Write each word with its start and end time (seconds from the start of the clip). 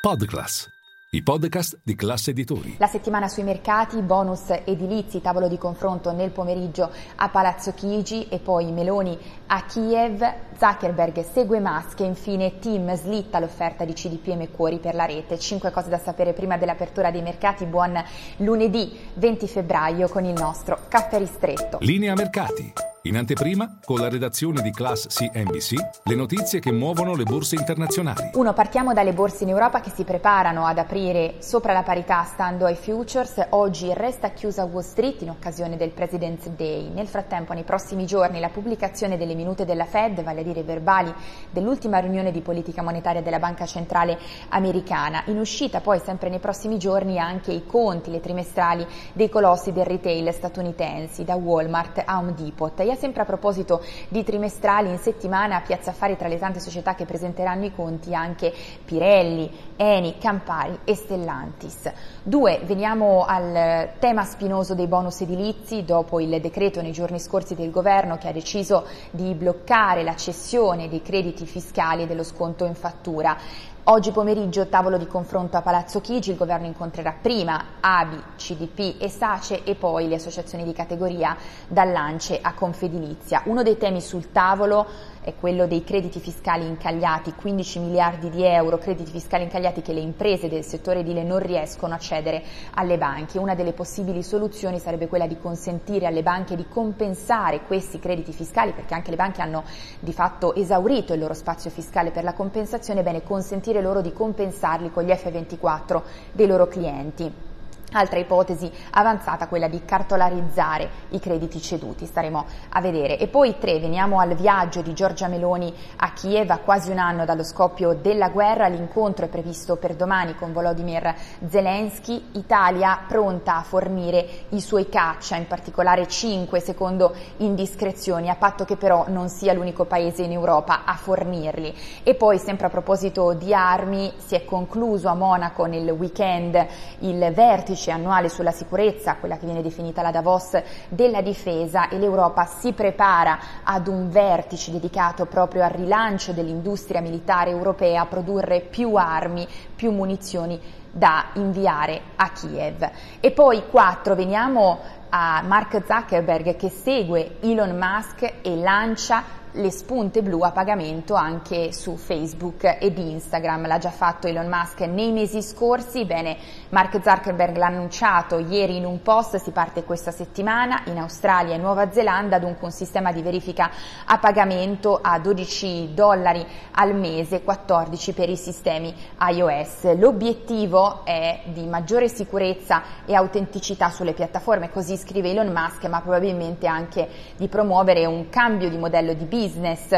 Podclass, 0.00 0.66
i 1.10 1.22
podcast 1.22 1.78
di 1.82 1.94
classe 1.94 2.30
editori. 2.30 2.76
La 2.78 2.86
settimana 2.86 3.28
sui 3.28 3.42
mercati, 3.42 4.00
bonus 4.00 4.48
edilizi, 4.64 5.20
tavolo 5.20 5.46
di 5.46 5.58
confronto 5.58 6.10
nel 6.10 6.30
pomeriggio 6.30 6.90
a 7.16 7.28
Palazzo 7.28 7.74
Chigi 7.74 8.26
e 8.28 8.38
poi 8.38 8.72
Meloni 8.72 9.18
a 9.48 9.66
Kiev, 9.66 10.24
Zuckerberg 10.58 11.22
segue 11.30 11.60
Musk 11.60 12.00
e 12.00 12.04
infine 12.04 12.58
Tim 12.60 12.94
slitta 12.94 13.40
l'offerta 13.40 13.84
di 13.84 13.92
CDP 13.92 14.28
e 14.40 14.50
Cuori 14.50 14.78
per 14.78 14.94
la 14.94 15.04
rete. 15.04 15.38
Cinque 15.38 15.70
cose 15.70 15.90
da 15.90 15.98
sapere 15.98 16.32
prima 16.32 16.56
dell'apertura 16.56 17.10
dei 17.10 17.20
mercati. 17.20 17.66
Buon 17.66 18.02
lunedì 18.38 18.98
20 19.12 19.46
febbraio 19.46 20.08
con 20.08 20.24
il 20.24 20.32
nostro 20.32 20.86
caffè 20.88 21.18
ristretto. 21.18 21.76
Linea 21.82 22.14
mercati. 22.14 22.89
In 23.04 23.16
anteprima, 23.16 23.78
con 23.82 23.98
la 23.98 24.10
redazione 24.10 24.60
di 24.60 24.70
Class 24.70 25.06
CNBC, 25.06 26.02
le 26.04 26.14
notizie 26.14 26.60
che 26.60 26.70
muovono 26.70 27.14
le 27.14 27.22
borse 27.22 27.54
internazionali. 27.54 28.32
Uno, 28.34 28.52
partiamo 28.52 28.92
dalle 28.92 29.14
borse 29.14 29.44
in 29.44 29.48
Europa 29.48 29.80
che 29.80 29.88
si 29.88 30.04
preparano 30.04 30.66
ad 30.66 30.76
aprire 30.76 31.36
sopra 31.38 31.72
la 31.72 31.82
parità 31.82 32.22
stando 32.24 32.66
ai 32.66 32.74
futures. 32.74 33.46
Oggi 33.50 33.90
resta 33.94 34.32
chiusa 34.32 34.64
Wall 34.64 34.82
Street 34.82 35.22
in 35.22 35.30
occasione 35.30 35.78
del 35.78 35.92
President's 35.92 36.46
Day. 36.48 36.90
Nel 36.90 37.06
frattempo, 37.06 37.54
nei 37.54 37.62
prossimi 37.62 38.04
giorni, 38.04 38.38
la 38.38 38.50
pubblicazione 38.50 39.16
delle 39.16 39.34
minute 39.34 39.64
della 39.64 39.86
Fed, 39.86 40.22
vale 40.22 40.40
a 40.40 40.44
dire 40.44 40.62
verbali 40.62 41.10
dell'ultima 41.50 42.00
riunione 42.00 42.30
di 42.30 42.42
politica 42.42 42.82
monetaria 42.82 43.22
della 43.22 43.38
Banca 43.38 43.64
Centrale 43.64 44.18
Americana. 44.50 45.22
In 45.28 45.38
uscita 45.38 45.80
poi, 45.80 46.00
sempre 46.04 46.28
nei 46.28 46.38
prossimi 46.38 46.76
giorni, 46.76 47.18
anche 47.18 47.50
i 47.50 47.64
conti, 47.64 48.10
le 48.10 48.20
trimestrali 48.20 48.86
dei 49.14 49.30
colossi 49.30 49.72
del 49.72 49.86
retail 49.86 50.34
statunitensi, 50.34 51.24
da 51.24 51.36
Walmart 51.36 52.02
a 52.04 52.18
Home 52.18 52.34
Depot 52.34 52.88
Italia. 52.90 52.96
Sempre 52.96 53.22
a 53.22 53.24
proposito 53.24 53.82
di 54.08 54.22
trimestrali, 54.24 54.90
in 54.90 54.98
settimana 54.98 55.56
a 55.56 55.60
Piazza 55.60 55.90
Affari 55.90 56.16
tra 56.16 56.28
le 56.28 56.38
tante 56.38 56.60
società 56.60 56.94
che 56.94 57.04
presenteranno 57.04 57.64
i 57.64 57.74
conti 57.74 58.14
anche 58.14 58.52
Pirelli, 58.84 59.50
Eni, 59.76 60.18
Campari 60.18 60.80
e 60.84 60.94
Stellantis. 60.94 61.90
Due, 62.22 62.60
veniamo 62.64 63.24
al 63.24 63.90
tema 63.98 64.24
spinoso 64.24 64.74
dei 64.74 64.86
bonus 64.86 65.20
edilizi 65.20 65.84
dopo 65.84 66.20
il 66.20 66.40
decreto 66.40 66.82
nei 66.82 66.92
giorni 66.92 67.18
scorsi 67.18 67.54
del 67.54 67.70
governo 67.70 68.18
che 68.18 68.28
ha 68.28 68.32
deciso 68.32 68.86
di 69.10 69.34
bloccare 69.34 70.02
la 70.02 70.16
cessione 70.16 70.88
dei 70.88 71.02
crediti 71.02 71.46
fiscali 71.46 72.06
dello 72.06 72.24
sconto 72.24 72.64
in 72.64 72.74
fattura. 72.74 73.36
Oggi 73.84 74.12
pomeriggio 74.12 74.68
tavolo 74.68 74.98
di 74.98 75.06
confronto 75.06 75.56
a 75.56 75.62
Palazzo 75.62 76.00
Chigi, 76.02 76.30
il 76.30 76.36
governo 76.36 76.66
incontrerà 76.66 77.16
prima 77.20 77.78
ABI, 77.80 78.22
CDP 78.36 79.02
e 79.02 79.08
SACE 79.08 79.64
e 79.64 79.74
poi 79.74 80.06
le 80.06 80.16
associazioni 80.16 80.64
di 80.64 80.72
categoria 80.72 81.34
dall'ANCE 81.66 82.38
a 82.42 82.52
Confedilizia. 82.80 83.42
Uno 83.44 83.62
dei 83.62 83.76
temi 83.76 84.00
sul 84.00 84.32
tavolo 84.32 84.86
è 85.20 85.34
quello 85.34 85.66
dei 85.66 85.84
crediti 85.84 86.18
fiscali 86.18 86.66
incagliati, 86.66 87.34
15 87.34 87.78
miliardi 87.78 88.30
di 88.30 88.42
euro, 88.42 88.78
crediti 88.78 89.10
fiscali 89.10 89.42
incagliati 89.42 89.82
che 89.82 89.92
le 89.92 90.00
imprese 90.00 90.48
del 90.48 90.64
settore 90.64 91.00
edile 91.00 91.22
non 91.22 91.40
riescono 91.40 91.92
a 91.92 91.98
cedere 91.98 92.42
alle 92.76 92.96
banche. 92.96 93.38
Una 93.38 93.54
delle 93.54 93.74
possibili 93.74 94.22
soluzioni 94.22 94.78
sarebbe 94.78 95.08
quella 95.08 95.26
di 95.26 95.38
consentire 95.38 96.06
alle 96.06 96.22
banche 96.22 96.56
di 96.56 96.66
compensare 96.68 97.64
questi 97.66 97.98
crediti 97.98 98.32
fiscali, 98.32 98.72
perché 98.72 98.94
anche 98.94 99.10
le 99.10 99.16
banche 99.16 99.42
hanno 99.42 99.64
di 99.98 100.14
fatto 100.14 100.54
esaurito 100.54 101.12
il 101.12 101.20
loro 101.20 101.34
spazio 101.34 101.68
fiscale 101.68 102.12
per 102.12 102.24
la 102.24 102.32
compensazione, 102.32 103.02
bene 103.02 103.22
consentire 103.22 103.82
loro 103.82 104.00
di 104.00 104.14
compensarli 104.14 104.90
con 104.90 105.02
gli 105.02 105.10
F24 105.10 106.02
dei 106.32 106.46
loro 106.46 106.66
clienti. 106.66 107.48
Altra 107.92 108.20
ipotesi 108.20 108.70
avanzata, 108.92 109.48
quella 109.48 109.66
di 109.66 109.84
cartolarizzare 109.84 110.88
i 111.08 111.18
crediti 111.18 111.60
ceduti, 111.60 112.06
staremo 112.06 112.44
a 112.68 112.80
vedere. 112.80 113.18
E 113.18 113.26
poi 113.26 113.58
tre, 113.58 113.80
veniamo 113.80 114.20
al 114.20 114.36
viaggio 114.36 114.80
di 114.80 114.94
Giorgia 114.94 115.26
Meloni 115.26 115.74
a 115.96 116.12
Kiev, 116.12 116.48
a 116.50 116.58
quasi 116.58 116.92
un 116.92 116.98
anno 116.98 117.24
dallo 117.24 117.42
scoppio 117.42 117.94
della 117.94 118.28
guerra, 118.28 118.68
l'incontro 118.68 119.24
è 119.24 119.28
previsto 119.28 119.74
per 119.74 119.96
domani 119.96 120.36
con 120.36 120.52
Volodymyr 120.52 121.14
Zelensky, 121.48 122.28
Italia 122.34 122.96
pronta 123.08 123.56
a 123.56 123.62
fornire 123.62 124.44
i 124.50 124.60
suoi 124.60 124.88
caccia, 124.88 125.34
in 125.34 125.48
particolare 125.48 126.06
cinque 126.06 126.60
secondo 126.60 127.12
indiscrezioni, 127.38 128.28
a 128.28 128.36
patto 128.36 128.64
che 128.64 128.76
però 128.76 129.06
non 129.08 129.28
sia 129.28 129.52
l'unico 129.52 129.84
paese 129.84 130.22
in 130.22 130.30
Europa 130.30 130.84
a 130.84 130.94
fornirli. 130.94 131.74
E 132.04 132.14
poi 132.14 132.38
sempre 132.38 132.66
a 132.66 132.70
proposito 132.70 133.32
di 133.32 133.52
armi, 133.52 134.12
si 134.18 134.36
è 134.36 134.44
concluso 134.44 135.08
a 135.08 135.14
Monaco 135.14 135.64
nel 135.64 135.90
weekend 135.90 136.66
il 137.00 137.32
vertice 137.34 137.78
vertice 137.80 137.90
annuale 137.90 138.28
sulla 138.28 138.52
sicurezza, 138.52 139.16
quella 139.16 139.38
che 139.38 139.46
viene 139.46 139.62
definita 139.62 140.02
la 140.02 140.10
Davos 140.10 140.60
della 140.88 141.22
difesa 141.22 141.88
e 141.88 141.98
l'Europa 141.98 142.44
si 142.44 142.72
prepara 142.72 143.38
ad 143.64 143.86
un 143.86 144.10
vertice 144.10 144.70
dedicato 144.70 145.24
proprio 145.24 145.64
al 145.64 145.70
rilancio 145.70 146.32
dell'industria 146.32 147.00
militare 147.00 147.50
europea, 147.50 148.02
a 148.02 148.06
produrre 148.06 148.60
più 148.60 148.94
armi, 148.96 149.48
più 149.74 149.92
munizioni 149.92 150.60
da 150.92 151.26
inviare 151.34 152.00
a 152.16 152.30
Kiev. 152.30 152.90
E 153.20 153.30
poi 153.30 153.62
quattro, 153.70 154.14
veniamo 154.14 154.78
a 155.08 155.42
Mark 155.42 155.82
Zuckerberg 155.86 156.56
che 156.56 156.68
segue 156.68 157.38
Elon 157.40 157.76
Musk 157.76 158.34
e 158.42 158.56
lancia 158.56 159.38
le 159.52 159.70
spunte 159.70 160.22
blu 160.22 160.42
a 160.42 160.52
pagamento 160.52 161.14
anche 161.14 161.72
su 161.72 161.96
Facebook 161.96 162.76
ed 162.78 162.96
Instagram. 162.98 163.66
L'ha 163.66 163.78
già 163.78 163.90
fatto 163.90 164.28
Elon 164.28 164.46
Musk 164.46 164.80
nei 164.82 165.10
mesi 165.10 165.42
scorsi. 165.42 166.04
Bene, 166.04 166.36
Mark 166.68 167.00
Zuckerberg 167.02 167.56
l'ha 167.56 167.66
annunciato 167.66 168.38
ieri 168.38 168.76
in 168.76 168.84
un 168.84 169.02
post. 169.02 169.36
Si 169.36 169.50
parte 169.50 169.82
questa 169.82 170.12
settimana 170.12 170.82
in 170.86 170.98
Australia 170.98 171.54
e 171.54 171.58
Nuova 171.58 171.90
Zelanda. 171.90 172.38
Dunque 172.38 172.66
un 172.66 172.72
sistema 172.72 173.10
di 173.10 173.22
verifica 173.22 173.70
a 174.04 174.18
pagamento 174.18 174.98
a 175.02 175.18
12 175.18 175.94
dollari 175.94 176.46
al 176.72 176.94
mese, 176.94 177.42
14 177.42 178.12
per 178.12 178.28
i 178.28 178.36
sistemi 178.36 178.94
iOS. 179.30 179.94
L'obiettivo 179.96 181.04
è 181.04 181.40
di 181.46 181.66
maggiore 181.66 182.08
sicurezza 182.08 182.82
e 183.04 183.14
autenticità 183.14 183.90
sulle 183.90 184.12
piattaforme, 184.12 184.70
così 184.70 184.96
scrive 184.96 185.30
Elon 185.30 185.52
Musk, 185.52 185.86
ma 185.86 186.00
probabilmente 186.00 186.68
anche 186.68 187.08
di 187.36 187.48
promuovere 187.48 188.06
un 188.06 188.28
cambio 188.28 188.68
di 188.68 188.78
modello 188.78 189.12
di 189.12 189.24
business 189.24 189.38
business 189.40 189.88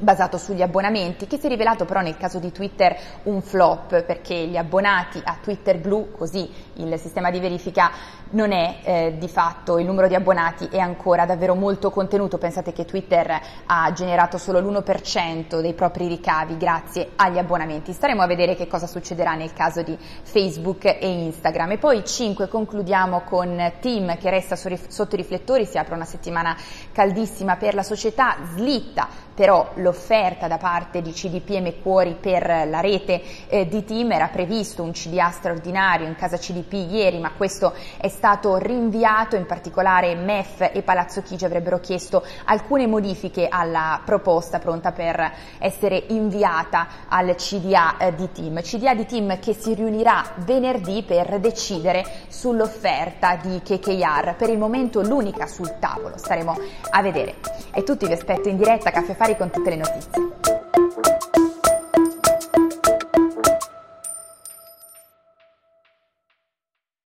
basato 0.00 0.38
sugli 0.38 0.62
abbonamenti, 0.62 1.26
che 1.26 1.38
si 1.38 1.46
è 1.46 1.48
rivelato 1.48 1.84
però 1.84 2.00
nel 2.00 2.16
caso 2.16 2.38
di 2.38 2.50
Twitter 2.50 2.96
un 3.24 3.42
flop 3.42 4.02
perché 4.02 4.34
gli 4.46 4.56
abbonati 4.56 5.20
a 5.22 5.36
Twitter 5.40 5.78
Blue, 5.78 6.10
così 6.16 6.50
il 6.74 6.98
sistema 6.98 7.30
di 7.30 7.40
verifica 7.40 7.90
non 8.30 8.52
è 8.52 8.78
eh, 8.82 9.14
di 9.18 9.28
fatto, 9.28 9.78
il 9.78 9.86
numero 9.86 10.08
di 10.08 10.14
abbonati 10.14 10.68
è 10.70 10.78
ancora 10.78 11.26
davvero 11.26 11.54
molto 11.54 11.90
contenuto, 11.90 12.38
pensate 12.38 12.72
che 12.72 12.84
Twitter 12.84 13.40
ha 13.66 13.92
generato 13.92 14.38
solo 14.38 14.60
l'1% 14.60 15.60
dei 15.60 15.74
propri 15.74 16.08
ricavi 16.08 16.56
grazie 16.56 17.10
agli 17.16 17.38
abbonamenti. 17.38 17.92
Staremo 17.92 18.22
a 18.22 18.26
vedere 18.26 18.54
che 18.54 18.66
cosa 18.66 18.86
succederà 18.86 19.34
nel 19.34 19.52
caso 19.52 19.82
di 19.82 19.96
Facebook 19.98 20.84
e 20.84 20.98
Instagram. 21.02 21.72
E 21.72 21.78
poi 21.78 22.04
5 22.04 22.48
concludiamo 22.48 23.20
con 23.22 23.72
Team 23.80 24.16
che 24.16 24.30
resta 24.30 24.56
sotto 24.56 25.14
i 25.14 25.18
riflettori, 25.18 25.66
si 25.66 25.78
apre 25.78 25.94
una 25.94 26.04
settimana 26.04 26.56
caldissima 26.92 27.56
per 27.56 27.74
la 27.74 27.82
società, 27.82 28.36
slitta 28.54 29.08
però 29.34 29.70
l'offerta 29.76 30.46
da 30.46 30.58
parte 30.58 31.00
di 31.00 31.12
CDP 31.12 31.50
e 31.50 31.60
Mecuori 31.60 32.16
per 32.20 32.46
la 32.68 32.80
rete 32.80 33.22
eh, 33.48 33.66
di 33.66 33.84
Team 33.84 34.12
era 34.12 34.28
previsto 34.28 34.82
un 34.82 34.92
CDA 34.92 35.30
straordinario 35.30 36.06
in 36.06 36.14
casa 36.16 36.36
CDP 36.36 36.61
ieri, 36.70 37.18
ma 37.18 37.32
questo 37.32 37.72
è 37.96 38.08
stato 38.08 38.56
rinviato, 38.56 39.36
in 39.36 39.46
particolare 39.46 40.14
MEF 40.14 40.70
e 40.72 40.82
Palazzo 40.82 41.22
Chigi 41.22 41.44
avrebbero 41.44 41.80
chiesto 41.80 42.24
alcune 42.44 42.86
modifiche 42.86 43.48
alla 43.48 44.00
proposta 44.04 44.58
pronta 44.58 44.92
per 44.92 45.32
essere 45.58 46.04
inviata 46.08 46.86
al 47.08 47.34
CDA 47.34 47.96
eh, 47.98 48.14
di 48.14 48.30
Team. 48.32 48.60
CDA 48.62 48.94
di 48.94 49.06
Team 49.06 49.38
che 49.38 49.54
si 49.54 49.74
riunirà 49.74 50.24
venerdì 50.36 51.02
per 51.02 51.38
decidere 51.40 52.04
sull'offerta 52.28 53.36
di 53.36 53.60
KKR, 53.62 54.34
per 54.36 54.50
il 54.50 54.58
momento 54.58 55.00
l'unica 55.02 55.46
sul 55.46 55.78
tavolo, 55.78 56.16
staremo 56.16 56.56
a 56.90 57.02
vedere. 57.02 57.36
E 57.72 57.82
tutti 57.82 58.06
vi 58.06 58.12
aspetto 58.12 58.48
in 58.48 58.56
diretta 58.56 58.88
a 58.88 58.92
Caffè 58.92 59.12
Affari 59.12 59.36
con 59.36 59.50
tutte 59.50 59.70
le 59.70 59.76
notizie. 59.76 60.41